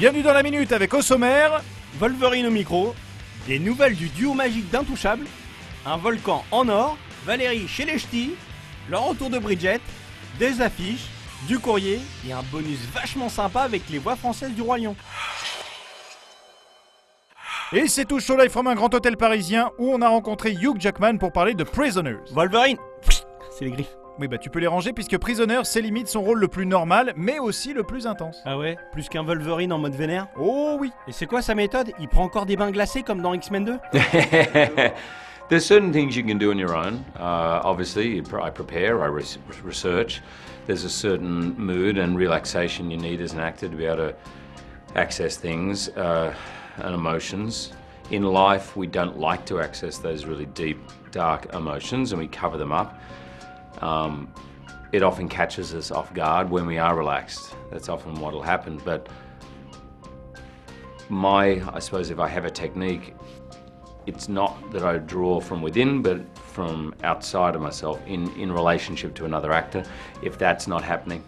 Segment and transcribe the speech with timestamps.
[0.00, 1.60] Bienvenue dans la minute avec au sommaire.
[1.98, 2.94] Wolverine au micro,
[3.46, 5.26] des nouvelles du duo magique d'Intouchable,
[5.84, 6.96] un volcan en or,
[7.26, 8.30] Valérie chez les ch'tis,
[8.88, 9.82] le retour de Bridget,
[10.38, 11.04] des affiches,
[11.46, 14.96] du courrier et un bonus vachement sympa avec les voix françaises du Roi Lion.
[17.74, 20.80] Et c'est tout chaud live from un grand hôtel parisien où on a rencontré Hugh
[20.80, 22.16] Jackman pour parler de Prisoners.
[22.32, 22.78] Wolverine
[23.50, 23.99] C'est les griffes.
[24.18, 27.14] Oui, bah tu peux les ranger puisque Prisoners, c'est limite son rôle le plus normal,
[27.16, 28.42] mais aussi le plus intense.
[28.44, 28.76] Ah ouais?
[28.92, 30.26] Plus qu'un Wolverine en mode vénère?
[30.38, 31.92] Oh oui Et c'est quoi sa méthode?
[31.98, 33.78] Il prend encore des bains glacés comme dans X-Men 2
[35.48, 37.04] There's certain things you can do on your own.
[37.18, 40.22] Uh, obviously, I prepare, I res- research.
[40.66, 44.14] There's a certain mood and relaxation you need as an actor to be able to
[44.94, 46.32] access things uh,
[46.76, 47.72] and emotions.
[48.12, 50.78] In life, we don't like to access those really deep,
[51.10, 53.00] dark emotions, and we cover them up.
[53.78, 54.32] Um,
[54.92, 57.54] it often catches us off guard when we are relaxed.
[57.70, 58.80] That's often what will happen.
[58.84, 59.08] But
[61.08, 63.14] my, I suppose, if I have a technique,
[64.06, 69.14] it's not that I draw from within, but from outside of myself in, in relationship
[69.16, 69.84] to another actor.
[70.22, 71.22] If that's not happening,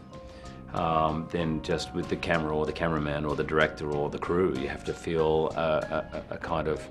[0.74, 4.54] um, then just with the camera or the cameraman or the director or the crew,
[4.58, 6.82] you have to feel a, a, a kind of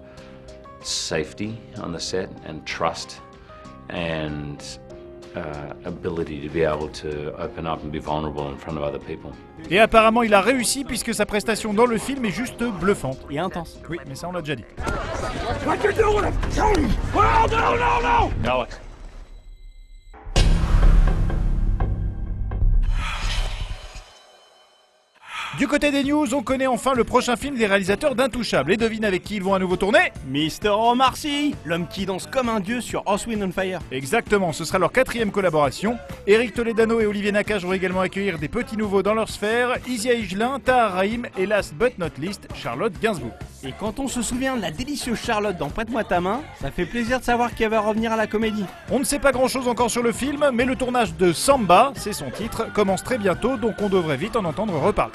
[0.81, 3.19] safety on the set and trust
[3.89, 4.79] and
[9.69, 13.19] Et apparemment il a réussi puisque sa prestation dans le film est juste bluffante.
[13.29, 13.79] Et intense.
[13.89, 14.65] Oui, mais ça on l'a déjà dit.
[25.61, 28.71] Du côté des news, on connaît enfin le prochain film des réalisateurs d'Intouchables.
[28.71, 30.11] Et devine avec qui ils vont à nouveau tourner?
[30.25, 33.79] Mister Omar Sy L'homme qui danse comme un dieu sur Earth, Wind and Fire.
[33.91, 35.99] Exactement, ce sera leur quatrième collaboration.
[36.25, 40.15] Eric Toledano et Olivier Nakache vont également accueillir des petits nouveaux dans leur sphère, Isia
[40.15, 43.35] Higelin, Tahar Rahim et last but not least, Charlotte Gainsbourg.
[43.63, 46.87] Et quand on se souvient de la délicieuse Charlotte dans Prête-moi ta main, ça fait
[46.87, 48.65] plaisir de savoir qu'elle va revenir à la comédie.
[48.89, 51.93] On ne sait pas grand chose encore sur le film, mais le tournage de Samba,
[51.95, 55.13] c'est son titre, commence très bientôt, donc on devrait vite en entendre reparler.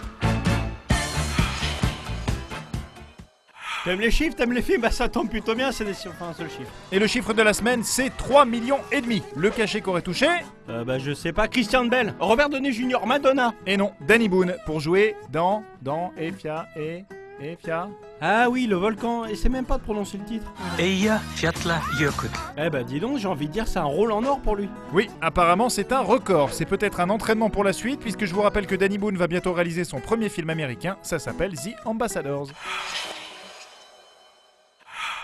[3.86, 6.30] T'aimes les chiffres, t'aimes les films Bah ça tombe plutôt bien, c'est des chiffres, enfin
[6.30, 6.72] un seul chiffre.
[6.90, 9.22] Et le chiffre de la semaine, c'est 3 millions et demi.
[9.36, 10.26] Le cachet qu'aurait touché
[10.68, 13.54] Euh, bah je sais pas, Christian Bell, Robert Downey Jr., Madonna.
[13.64, 17.04] Et non, Danny Boone, pour jouer dans, dans, Efia, et,
[17.40, 17.88] Efia.
[18.20, 20.52] Ah oui, le volcan, et c'est même pas de prononcer le titre.
[20.80, 22.30] Eia Fiatla Jökull.
[22.58, 24.68] Eh bah dis donc, j'ai envie de dire c'est un rôle en or pour lui.
[24.92, 26.52] Oui, apparemment c'est un record.
[26.52, 29.28] C'est peut-être un entraînement pour la suite, puisque je vous rappelle que Danny Boone va
[29.28, 30.96] bientôt réaliser son premier film américain.
[31.02, 32.48] Ça s'appelle The Ambassadors.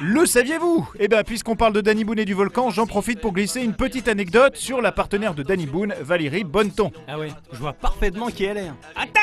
[0.04, 0.88] Le saviez-vous?
[0.98, 3.74] Eh ben, puisqu'on parle de Danny Boone et du volcan, j'en profite pour glisser une
[3.74, 6.90] petite anecdote sur la partenaire de Danny Boone, Valérie Bonneton.
[7.06, 8.68] Ah ouais, je vois parfaitement qui elle est.
[8.68, 8.76] hein.
[8.96, 9.20] Attends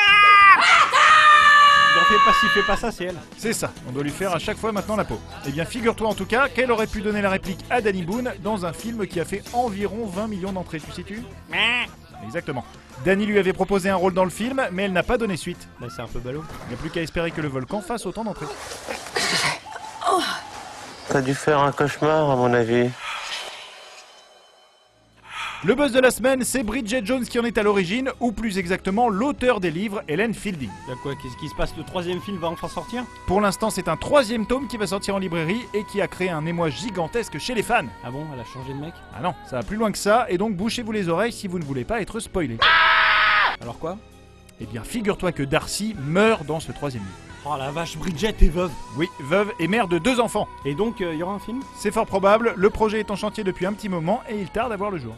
[1.98, 3.16] N'en fais pas si, fais pas ça, c'est elle.
[3.38, 5.20] C'est ça, on doit lui faire à chaque fois maintenant la peau.
[5.46, 8.32] Eh bien, figure-toi en tout cas qu'elle aurait pu donner la réplique à Danny Boone
[8.42, 11.24] dans un film qui a fait environ 20 millions d'entrées, tu sais-tu?
[12.26, 12.64] Exactement.
[13.04, 15.68] Danny lui avait proposé un rôle dans le film, mais elle n'a pas donné suite.
[15.82, 16.44] Bah c'est un peu ballot.
[16.66, 18.46] Il n'y a plus qu'à espérer que le volcan fasse autant d'entrées.
[21.10, 22.88] T'as dû faire un cauchemar, à mon avis.
[25.64, 28.60] Le buzz de la semaine, c'est Bridget Jones qui en est à l'origine, ou plus
[28.60, 30.70] exactement l'auteur des livres, Helen Fielding.
[30.88, 33.88] Y'a quoi, qu'est-ce qui se passe Le troisième film va enfin sortir Pour l'instant, c'est
[33.88, 37.40] un troisième tome qui va sortir en librairie et qui a créé un émoi gigantesque
[37.40, 37.88] chez les fans.
[38.06, 40.28] Ah bon, elle a changé de mec Ah non, ça va plus loin que ça,
[40.30, 42.58] et donc bouchez-vous les oreilles si vous ne voulez pas être spoilé.
[43.60, 43.98] Alors quoi
[44.62, 47.29] Eh bien, figure-toi que Darcy meurt dans ce troisième livre.
[47.46, 48.72] Oh la vache, Bridget est veuve.
[48.98, 50.48] Oui, veuve et mère de deux enfants.
[50.66, 51.62] Et donc, il y aura un film?
[51.74, 54.72] C'est fort probable, le projet est en chantier depuis un petit moment et il tarde
[54.74, 55.16] à voir le jour.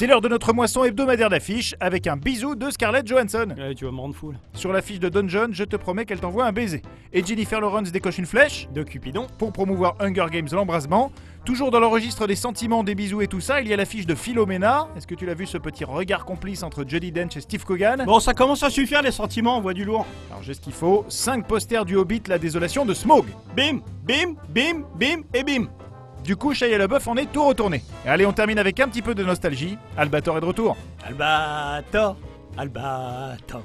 [0.00, 3.48] C'est l'heure de notre moisson hebdomadaire d'affiches avec un bisou de Scarlett Johansson.
[3.54, 4.38] Ouais, tu vas me rendre fou là.
[4.54, 6.80] Sur l'affiche de Don John, je te promets qu'elle t'envoie un baiser.
[7.12, 9.26] Et Jennifer Lawrence décoche une flèche De Cupidon.
[9.36, 11.12] pour promouvoir Hunger Games l'embrasement.
[11.44, 14.06] Toujours dans le registre des sentiments, des bisous et tout ça, il y a l'affiche
[14.06, 14.88] de Philomena.
[14.96, 18.02] Est-ce que tu l'as vu ce petit regard complice entre Judi Dench et Steve Coogan
[18.06, 20.06] Bon, ça commence à suffire les sentiments, on voit du lourd.
[20.30, 23.26] Alors j'ai ce qu'il faut, 5 posters du Hobbit, la désolation de Smaug.
[23.54, 25.66] Bim, bim, bim, bim et bim.
[26.24, 27.82] Du coup, Shia LaBeouf en est tout retourné.
[28.04, 29.78] Et allez, on termine avec un petit peu de nostalgie.
[29.96, 30.76] Albator est de retour.
[31.06, 32.16] Albator,
[32.56, 33.62] Albator.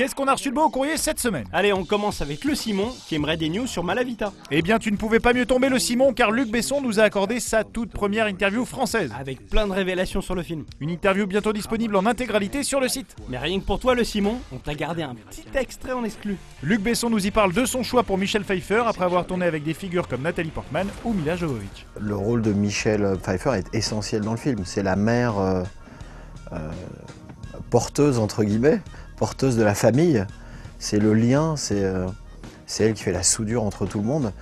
[0.00, 1.44] Qu'est-ce qu'on a reçu de beau au courrier cette semaine?
[1.52, 4.32] Allez, on commence avec le Simon qui aimerait des news sur Malavita.
[4.50, 7.02] Eh bien, tu ne pouvais pas mieux tomber le Simon car Luc Besson nous a
[7.02, 9.12] accordé sa toute première interview française.
[9.20, 10.64] Avec plein de révélations sur le film.
[10.80, 13.14] Une interview bientôt disponible en intégralité sur le site.
[13.28, 16.38] Mais rien que pour toi, le Simon, on t'a gardé un petit extrait en exclu.
[16.62, 19.64] Luc Besson nous y parle de son choix pour Michel Pfeiffer après avoir tourné avec
[19.64, 21.84] des figures comme Nathalie Portman ou Mila Jovovich.
[22.00, 24.62] Le rôle de Michel Pfeiffer est essentiel dans le film.
[24.64, 25.62] C'est la mère euh,
[26.54, 26.70] euh,
[27.68, 28.80] porteuse, entre guillemets,
[29.20, 30.24] porteuse de la famille.
[30.78, 32.06] C'est le lien, c'est euh,
[32.66, 34.32] c'est elle qui fait la soudure entre tout le monde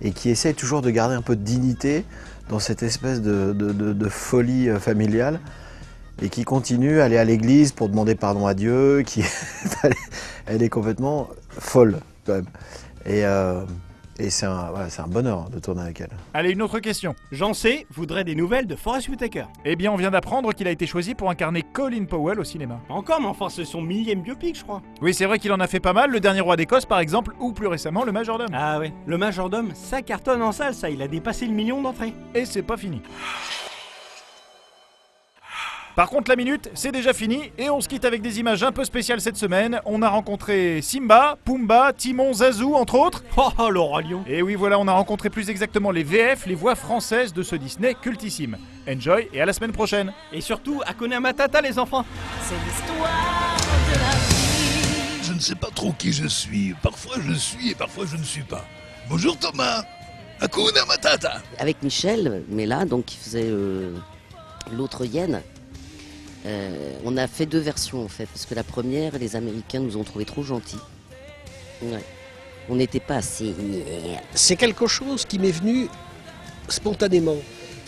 [0.00, 2.04] et qui essaie toujours de garder un peu de dignité
[2.48, 5.40] dans cette espèce de, folie euh, familiale
[6.22, 9.02] et qui continue à aller à l'église pour demander pardon à Dieu.
[9.04, 9.24] Qui...
[10.46, 12.46] elle est complètement folle quand même.
[13.08, 13.64] Euh,
[14.18, 16.10] et c'est un, voilà, c'est un bonheur de tourner avec elle.
[16.34, 17.14] Allez, une autre question.
[17.32, 19.44] J'en sais, voudrait des nouvelles de Forest Whitaker.
[19.64, 22.80] Eh bien, on vient d'apprendre qu'il a été choisi pour incarner Colin Powell au cinéma.
[22.88, 24.82] Encore, mais enfin, c'est son millième biopic, je crois.
[25.00, 27.34] Oui, c'est vrai qu'il en a fait pas mal, le dernier roi d'Écosse par exemple,
[27.40, 28.48] ou plus récemment le majordome.
[28.52, 32.14] Ah ouais, le majordome, ça cartonne en salle, ça, il a dépassé le million d'entrées.
[32.34, 33.02] Et c'est pas fini.
[35.98, 38.70] Par contre, la minute, c'est déjà fini et on se quitte avec des images un
[38.70, 39.80] peu spéciales cette semaine.
[39.84, 43.24] On a rencontré Simba, Pumba, Timon, Zazu, entre autres.
[43.36, 44.22] Oh, oh le roi lion.
[44.28, 47.56] Et oui, voilà, on a rencontré plus exactement les VF, les voix françaises de ce
[47.56, 48.58] Disney cultissime.
[48.88, 50.12] Enjoy et à la semaine prochaine.
[50.32, 52.04] Et surtout, Hakuna Matata, les enfants.
[52.42, 53.56] C'est l'histoire
[53.88, 55.24] de la vie.
[55.24, 56.74] Je ne sais pas trop qui je suis.
[56.80, 58.64] Parfois je suis et parfois je ne suis pas.
[59.08, 59.82] Bonjour Thomas.
[60.40, 61.42] Hakuna Matata.
[61.58, 63.96] avec Michel, mais là, donc, qui faisait euh,
[64.72, 65.42] l'autre hyène.
[66.46, 69.96] Euh, on a fait deux versions en fait, parce que la première, les Américains nous
[69.96, 70.78] ont trouvé trop gentils.
[72.68, 73.54] On n'était pas assez.
[74.34, 75.88] c'est quelque chose qui m'est venu
[76.68, 77.36] spontanément.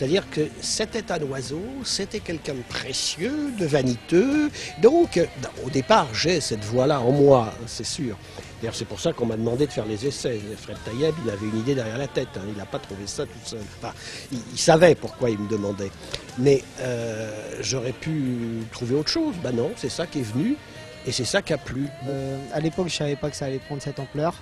[0.01, 4.49] C'est-à-dire que c'était un oiseau, c'était quelqu'un de précieux, de vaniteux.
[4.81, 5.19] Donc,
[5.63, 8.17] au départ, j'ai cette voix-là en moi, c'est sûr.
[8.59, 10.39] D'ailleurs, c'est pour ça qu'on m'a demandé de faire les essais.
[10.57, 12.29] Fred Taïeb, il avait une idée derrière la tête.
[12.35, 12.41] hein.
[12.47, 13.59] Il n'a pas trouvé ça tout seul.
[14.31, 15.91] Il, savait pourquoi il me demandait.
[16.39, 19.35] Mais euh, j'aurais pu trouver autre chose.
[19.43, 20.57] Ben non, c'est ça qui est venu.
[21.05, 21.85] Et c'est ça qui a plu.
[22.07, 24.33] Euh, à l'époque, je savais pas que ça allait prendre cette ampleur.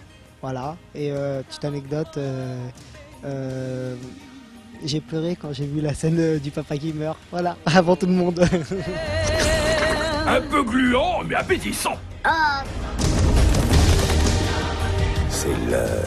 [0.42, 0.78] Voilà.
[0.96, 2.18] Et euh, petite anecdote,
[4.84, 7.18] j'ai pleuré quand j'ai vu la scène euh, du papa qui meurt.
[7.32, 8.40] Voilà, avant tout le monde.
[10.28, 11.98] Un peu gluant mais appétissant.
[12.24, 12.64] Ah,
[15.30, 16.06] C'est l'heure